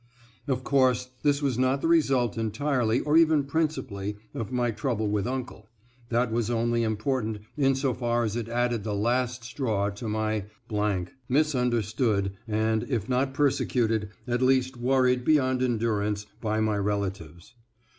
[0.47, 5.27] Of course, this was not the result entirely, or even principally, of my trouble with
[5.27, 5.69] uncle.
[6.09, 10.45] That was only important insofar as it added the last straw to my....
[11.29, 17.53] misunderstood and, if not persecuted, at least worried beyond endurance, by my relatives.